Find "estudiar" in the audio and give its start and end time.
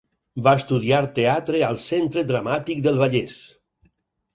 0.59-1.01